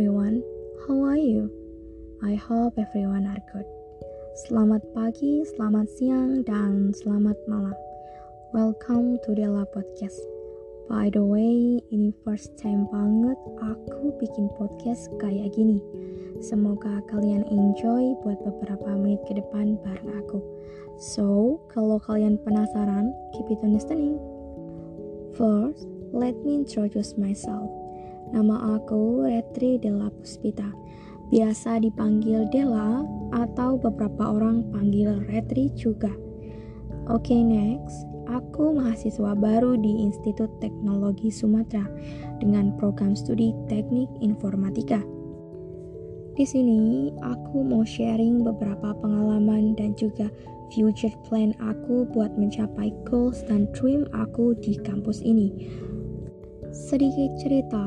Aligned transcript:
everyone, 0.00 0.40
how 0.88 0.96
are 1.04 1.20
you? 1.20 1.52
I 2.24 2.32
hope 2.32 2.72
everyone 2.80 3.28
are 3.28 3.42
good. 3.52 3.68
Selamat 4.48 4.80
pagi, 4.96 5.44
selamat 5.44 5.92
siang, 5.92 6.40
dan 6.40 6.88
selamat 6.96 7.36
malam. 7.44 7.76
Welcome 8.56 9.20
to 9.28 9.36
Della 9.36 9.68
Podcast. 9.68 10.16
By 10.88 11.12
the 11.12 11.20
way, 11.20 11.84
ini 11.92 12.16
first 12.24 12.56
time 12.56 12.88
banget 12.88 13.36
aku 13.60 14.16
bikin 14.16 14.48
podcast 14.56 15.12
kayak 15.20 15.52
gini. 15.52 15.84
Semoga 16.40 17.04
kalian 17.12 17.44
enjoy 17.52 18.16
buat 18.24 18.40
beberapa 18.40 18.96
menit 18.96 19.20
ke 19.28 19.36
depan 19.36 19.76
bareng 19.84 20.16
aku. 20.16 20.40
So, 20.96 21.60
kalau 21.68 22.00
kalian 22.00 22.40
penasaran, 22.40 23.12
keep 23.36 23.52
it 23.52 23.60
on 23.60 23.76
listening. 23.76 24.16
First, 25.36 25.84
let 26.16 26.32
me 26.40 26.56
introduce 26.56 27.20
myself. 27.20 27.68
Nama 28.30 28.78
aku 28.78 29.26
Retri 29.26 29.82
Della 29.82 30.06
Puspita. 30.14 30.70
Biasa 31.30 31.82
dipanggil 31.82 32.46
Della 32.54 33.02
atau 33.34 33.74
beberapa 33.78 34.30
orang 34.34 34.70
panggil 34.70 35.26
Retri 35.26 35.70
juga. 35.74 36.10
Oke, 37.10 37.34
okay, 37.34 37.40
next. 37.42 38.06
Aku 38.30 38.70
mahasiswa 38.70 39.34
baru 39.34 39.74
di 39.74 40.06
Institut 40.06 40.46
Teknologi 40.62 41.34
Sumatera 41.34 41.82
dengan 42.38 42.70
program 42.78 43.18
studi 43.18 43.50
Teknik 43.66 44.06
Informatika. 44.22 45.02
Di 46.38 46.46
sini 46.46 47.10
aku 47.26 47.66
mau 47.66 47.82
sharing 47.82 48.46
beberapa 48.46 48.94
pengalaman 49.02 49.74
dan 49.74 49.98
juga 49.98 50.30
future 50.70 51.12
plan 51.26 51.50
aku 51.58 52.06
buat 52.14 52.30
mencapai 52.38 52.94
goals 53.02 53.42
dan 53.50 53.66
dream 53.74 54.06
aku 54.14 54.54
di 54.62 54.78
kampus 54.78 55.20
ini. 55.26 55.50
Sedikit 56.70 57.34
cerita, 57.42 57.82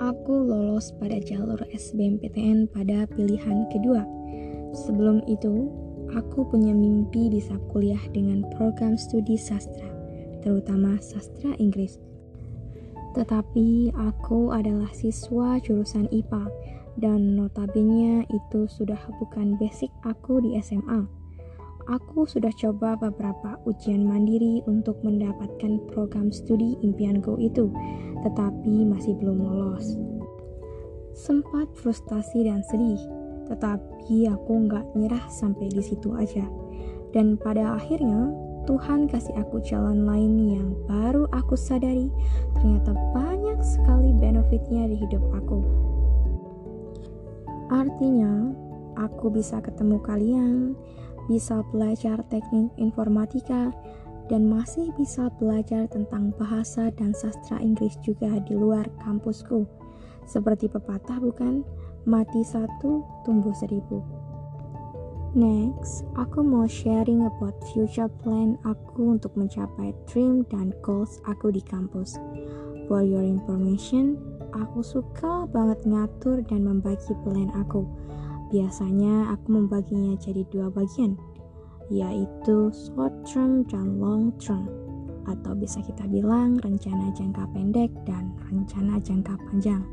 aku 0.00 0.32
lolos 0.48 0.96
pada 0.96 1.20
jalur 1.20 1.60
SBMPTN 1.76 2.72
pada 2.72 3.04
pilihan 3.12 3.68
kedua. 3.68 4.00
Sebelum 4.72 5.20
itu, 5.28 5.68
aku 6.16 6.48
punya 6.48 6.72
mimpi 6.72 7.28
bisa 7.28 7.60
kuliah 7.68 8.00
dengan 8.16 8.40
program 8.56 8.96
studi 8.96 9.36
sastra, 9.36 9.92
terutama 10.40 10.96
sastra 11.04 11.52
Inggris. 11.60 12.00
Tetapi 13.12 13.92
aku 13.92 14.56
adalah 14.56 14.88
siswa 14.96 15.60
jurusan 15.60 16.08
IPA 16.08 16.48
dan 16.96 17.36
notabene 17.36 18.24
itu 18.32 18.64
sudah 18.72 18.98
bukan 19.20 19.60
basic 19.60 19.92
aku 20.00 20.40
di 20.40 20.56
SMA. 20.64 21.04
Aku 21.84 22.24
sudah 22.24 22.48
coba 22.56 22.96
beberapa 22.96 23.60
ujian 23.68 24.08
mandiri 24.08 24.64
untuk 24.64 25.04
mendapatkan 25.04 25.84
program 25.92 26.32
studi 26.32 26.80
impianku 26.80 27.36
itu, 27.36 27.68
tetapi 28.24 28.88
masih 28.88 29.12
belum 29.20 29.38
lolos. 29.44 30.00
Sempat 31.14 31.70
frustasi 31.76 32.48
dan 32.48 32.64
sedih, 32.66 32.98
tetapi 33.46 34.26
aku 34.32 34.66
nggak 34.66 34.96
nyerah 34.96 35.24
sampai 35.30 35.70
di 35.70 35.84
situ 35.84 36.16
aja. 36.16 36.42
Dan 37.14 37.38
pada 37.38 37.78
akhirnya, 37.78 38.32
Tuhan 38.64 39.06
kasih 39.12 39.36
aku 39.36 39.60
jalan 39.60 40.08
lain 40.08 40.56
yang 40.56 40.68
baru 40.88 41.28
aku 41.36 41.52
sadari 41.52 42.08
ternyata 42.56 42.96
banyak 43.12 43.60
sekali 43.60 44.10
benefitnya 44.16 44.88
di 44.88 44.96
hidup 44.96 45.20
aku. 45.36 45.60
Artinya, 47.68 48.50
aku 48.96 49.28
bisa 49.28 49.60
ketemu 49.60 50.00
kalian, 50.00 50.56
bisa 51.28 51.60
belajar 51.72 52.24
teknik 52.32 52.72
informatika, 52.80 53.68
dan 54.28 54.48
masih 54.48 54.88
bisa 54.96 55.28
belajar 55.36 55.88
tentang 55.88 56.32
bahasa 56.40 56.88
dan 56.96 57.12
sastra 57.12 57.60
Inggris 57.60 57.96
juga 58.00 58.40
di 58.44 58.56
luar 58.56 58.88
kampusku. 59.04 59.68
Seperti 60.24 60.72
pepatah 60.72 61.20
bukan? 61.20 61.64
Mati 62.04 62.44
satu, 62.44 63.04
tumbuh 63.24 63.52
seribu. 63.56 64.04
Next, 65.34 66.06
aku 66.14 66.46
mau 66.46 66.68
sharing 66.68 67.26
about 67.26 67.58
future 67.74 68.08
plan 68.22 68.54
aku 68.62 69.18
untuk 69.18 69.34
mencapai 69.34 69.90
dream 70.06 70.46
dan 70.46 70.70
goals 70.84 71.18
aku 71.26 71.50
di 71.50 71.60
kampus. 71.64 72.20
For 72.86 73.02
your 73.02 73.24
information, 73.24 74.20
aku 74.54 74.84
suka 74.84 75.48
banget 75.50 75.82
ngatur 75.88 76.44
dan 76.46 76.62
membagi 76.68 77.16
plan 77.26 77.50
aku 77.56 77.82
Biasanya 78.54 79.34
aku 79.34 79.50
membaginya 79.50 80.14
jadi 80.14 80.46
dua 80.46 80.70
bagian, 80.70 81.18
yaitu 81.92 82.72
short 82.72 83.12
term 83.26 83.64
dan 83.68 84.00
long 84.00 84.32
term, 84.40 84.68
atau 85.24 85.52
bisa 85.56 85.80
kita 85.84 86.04
bilang 86.08 86.60
rencana 86.60 87.12
jangka 87.16 87.44
pendek 87.52 87.90
dan 88.04 88.32
rencana 88.48 89.00
jangka 89.00 89.34
panjang. 89.48 89.84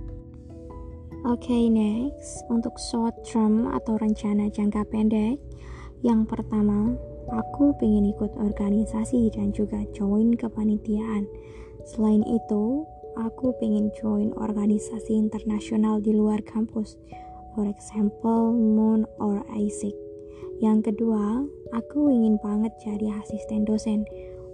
Oke, 1.22 1.53
okay, 1.53 1.63
next 1.69 2.41
untuk 2.50 2.74
short 2.81 3.13
term 3.22 3.69
atau 3.69 3.96
rencana 4.01 4.50
jangka 4.50 4.81
pendek, 4.90 5.38
yang 6.01 6.25
pertama 6.25 6.97
aku 7.30 7.78
pengen 7.78 8.09
ikut 8.09 8.34
organisasi 8.35 9.30
dan 9.30 9.53
juga 9.53 9.85
join 9.94 10.34
kepanitiaan. 10.34 11.30
Selain 11.85 12.25
itu, 12.25 12.85
aku 13.18 13.53
pengen 13.62 13.94
join 13.94 14.34
organisasi 14.34 15.13
internasional 15.13 16.01
di 16.01 16.16
luar 16.16 16.41
kampus 16.41 16.97
for 17.53 17.68
example 17.68 18.56
Moon 18.56 19.06
or 19.19 19.44
Isaac. 19.53 20.10
Yang 20.61 20.94
kedua, 20.94 21.41
aku 21.73 22.13
ingin 22.13 22.38
banget 22.38 22.69
jadi 22.85 23.17
asisten 23.17 23.66
dosen 23.66 24.05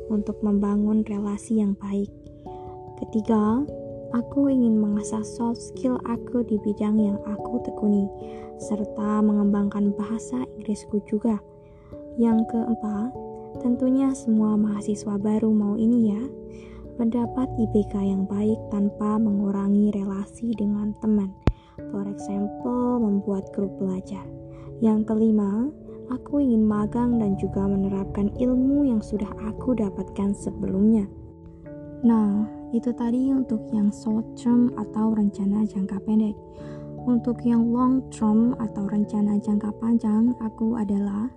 untuk 0.07 0.39
membangun 0.39 1.03
relasi 1.03 1.59
yang 1.59 1.75
baik. 1.75 2.07
Ketiga, 2.95 3.67
aku 4.15 4.47
ingin 4.47 4.79
mengasah 4.79 5.21
soft 5.21 5.59
skill 5.59 5.99
aku 6.07 6.47
di 6.47 6.55
bidang 6.63 6.95
yang 6.95 7.19
aku 7.27 7.59
tekuni, 7.67 8.07
serta 8.55 9.19
mengembangkan 9.19 9.91
bahasa 9.99 10.47
Inggrisku 10.55 11.03
juga. 11.03 11.43
Yang 12.15 12.55
keempat, 12.55 13.11
tentunya 13.59 14.15
semua 14.15 14.55
mahasiswa 14.55 15.19
baru 15.19 15.51
mau 15.51 15.75
ini 15.75 16.15
ya, 16.15 16.23
mendapat 16.95 17.51
IPK 17.59 17.93
yang 17.99 18.23
baik 18.25 18.57
tanpa 18.71 19.19
mengurangi 19.19 19.91
relasi 19.91 20.55
dengan 20.55 20.95
teman 21.03 21.29
For 21.93 22.09
example, 22.09 22.97
membuat 22.97 23.53
grup 23.53 23.69
belajar. 23.77 24.25
Yang 24.81 25.13
kelima, 25.13 25.69
aku 26.11 26.39
ingin 26.43 26.63
magang 26.63 27.19
dan 27.19 27.35
juga 27.35 27.67
menerapkan 27.67 28.31
ilmu 28.39 28.87
yang 28.87 29.01
sudah 29.03 29.29
aku 29.47 29.75
dapatkan 29.75 30.31
sebelumnya. 30.35 31.07
Nah, 32.03 32.45
itu 32.75 32.91
tadi 32.93 33.31
untuk 33.31 33.63
yang 33.71 33.89
short 33.89 34.25
term 34.35 34.75
atau 34.75 35.15
rencana 35.15 35.63
jangka 35.63 35.97
pendek. 36.03 36.35
Untuk 37.07 37.39
yang 37.47 37.71
long 37.71 38.03
term 38.11 38.51
atau 38.59 38.83
rencana 38.83 39.39
jangka 39.39 39.71
panjang, 39.79 40.35
aku 40.43 40.75
adalah 40.75 41.31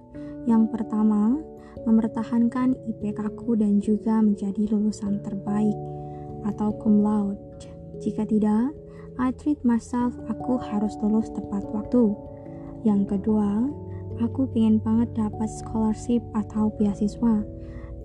yang 0.49 0.67
pertama, 0.73 1.37
mempertahankan 1.85 2.75
IPK 2.89 3.29
aku 3.29 3.55
dan 3.55 3.79
juga 3.79 4.19
menjadi 4.25 4.67
lulusan 4.73 5.21
terbaik 5.21 5.77
atau 6.49 6.73
cum 6.81 7.05
laude. 7.05 7.39
Jika 8.01 8.25
tidak, 8.25 8.73
I 9.21 9.31
treat 9.37 9.61
myself 9.61 10.17
aku 10.33 10.57
harus 10.57 10.97
lulus 11.05 11.29
tepat 11.29 11.61
waktu. 11.71 12.17
Yang 12.89 13.17
kedua, 13.17 13.69
aku 14.21 14.45
pengen 14.53 14.77
banget 14.85 15.09
dapat 15.17 15.49
scholarship 15.49 16.21
atau 16.37 16.69
beasiswa. 16.77 17.43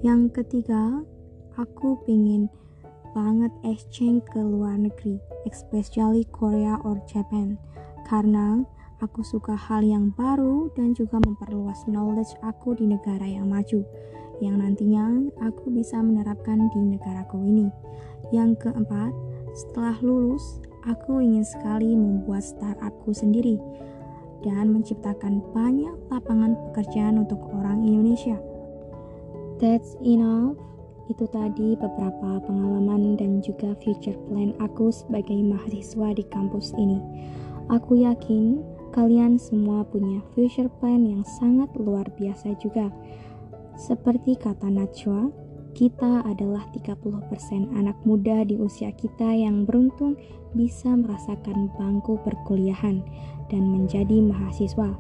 Yang 0.02 0.22
ketiga, 0.42 1.04
aku 1.60 2.00
pengen 2.08 2.48
banget 3.12 3.52
exchange 3.64 4.24
ke 4.32 4.40
luar 4.40 4.76
negeri, 4.80 5.20
especially 5.48 6.28
Korea 6.32 6.80
or 6.84 7.00
Japan, 7.08 7.60
karena 8.08 8.64
aku 9.00 9.24
suka 9.24 9.56
hal 9.56 9.84
yang 9.84 10.12
baru 10.16 10.72
dan 10.76 10.96
juga 10.96 11.20
memperluas 11.24 11.88
knowledge 11.88 12.36
aku 12.44 12.76
di 12.76 12.88
negara 12.88 13.24
yang 13.24 13.48
maju, 13.48 13.84
yang 14.44 14.60
nantinya 14.60 15.32
aku 15.44 15.72
bisa 15.72 16.00
menerapkan 16.00 16.68
di 16.72 16.80
negaraku 16.96 17.40
ini. 17.44 17.68
Yang 18.36 18.68
keempat, 18.68 19.16
setelah 19.56 19.96
lulus, 20.04 20.60
aku 20.84 21.24
ingin 21.24 21.48
sekali 21.48 21.96
membuat 21.96 22.44
startupku 22.44 23.16
sendiri 23.16 23.56
dan 24.46 24.70
menciptakan 24.70 25.42
banyak 25.52 25.98
lapangan 26.14 26.54
pekerjaan 26.70 27.26
untuk 27.26 27.42
orang 27.50 27.82
Indonesia. 27.82 28.38
That's 29.58 29.98
enough. 30.06 30.62
Itu 31.10 31.26
tadi 31.30 31.74
beberapa 31.78 32.42
pengalaman 32.46 33.18
dan 33.18 33.42
juga 33.42 33.74
future 33.82 34.18
plan 34.30 34.54
aku 34.62 34.94
sebagai 34.94 35.38
mahasiswa 35.38 36.14
di 36.14 36.24
kampus 36.30 36.74
ini. 36.78 37.02
Aku 37.74 37.98
yakin 37.98 38.62
kalian 38.94 39.42
semua 39.42 39.82
punya 39.90 40.22
future 40.34 40.70
plan 40.80 41.02
yang 41.02 41.26
sangat 41.42 41.70
luar 41.78 42.06
biasa 42.14 42.54
juga. 42.62 42.94
Seperti 43.76 44.40
kata 44.40 44.72
Najwa, 44.72 45.30
kita 45.76 46.24
adalah 46.24 46.64
30% 46.72 47.04
anak 47.76 48.00
muda 48.08 48.48
di 48.48 48.56
usia 48.56 48.96
kita 48.96 49.36
yang 49.36 49.68
beruntung 49.68 50.16
bisa 50.56 50.96
merasakan 50.96 51.68
bangku 51.76 52.16
perkuliahan 52.24 53.04
dan 53.52 53.64
menjadi 53.68 54.24
mahasiswa. 54.24 54.96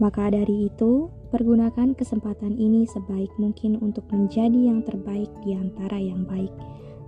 Maka 0.00 0.32
dari 0.32 0.72
itu, 0.72 1.12
pergunakan 1.28 1.92
kesempatan 1.92 2.56
ini 2.56 2.88
sebaik 2.88 3.28
mungkin 3.36 3.76
untuk 3.84 4.08
menjadi 4.08 4.72
yang 4.72 4.80
terbaik 4.80 5.28
di 5.44 5.52
antara 5.52 6.00
yang 6.00 6.24
baik. 6.24 6.50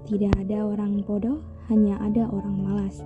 Tidak 0.05 0.37
ada 0.37 0.69
orang 0.69 1.01
bodoh, 1.07 1.41
hanya 1.73 1.97
ada 2.03 2.29
orang 2.29 2.61
malas. 2.61 3.01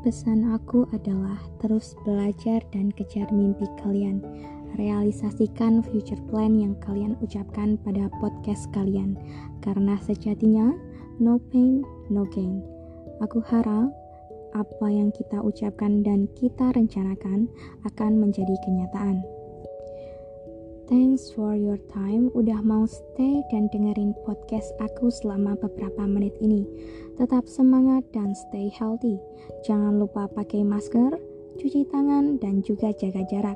Pesan 0.00 0.48
aku 0.56 0.88
adalah 0.96 1.36
terus 1.60 1.92
belajar 2.08 2.64
dan 2.72 2.88
kejar 2.96 3.28
mimpi 3.28 3.68
kalian. 3.84 4.24
Realisasikan 4.78 5.82
future 5.82 6.20
plan 6.30 6.58
yang 6.58 6.78
kalian 6.82 7.18
ucapkan 7.24 7.74
pada 7.82 8.06
podcast 8.22 8.70
kalian, 8.70 9.18
karena 9.64 9.98
sejatinya 10.04 10.70
no 11.18 11.42
pain, 11.50 11.82
no 12.12 12.26
gain. 12.30 12.62
Aku 13.24 13.42
harap 13.44 13.90
apa 14.54 14.86
yang 14.90 15.14
kita 15.14 15.38
ucapkan 15.42 16.02
dan 16.02 16.26
kita 16.34 16.74
rencanakan 16.74 17.46
akan 17.86 18.12
menjadi 18.18 18.54
kenyataan. 18.66 19.22
Thanks 20.90 21.30
for 21.30 21.54
your 21.54 21.78
time 21.94 22.34
udah 22.34 22.66
mau 22.66 22.82
stay 22.82 23.46
dan 23.54 23.70
dengerin 23.70 24.10
podcast 24.26 24.74
aku 24.82 25.06
selama 25.06 25.54
beberapa 25.54 26.02
menit 26.02 26.34
ini. 26.42 26.66
Tetap 27.14 27.46
semangat 27.46 28.02
dan 28.10 28.34
stay 28.34 28.74
healthy. 28.74 29.22
Jangan 29.62 30.02
lupa 30.02 30.26
pakai 30.26 30.66
masker, 30.66 31.14
cuci 31.62 31.86
tangan, 31.94 32.42
dan 32.42 32.66
juga 32.66 32.90
jaga 32.90 33.22
jarak. 33.30 33.54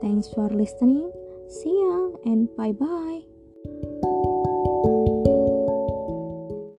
Thanks 0.00 0.28
for 0.28 0.48
listening. 0.48 1.12
See 1.48 1.70
ya 1.72 2.16
and 2.24 2.48
bye 2.56 2.72
bye. 2.72 3.29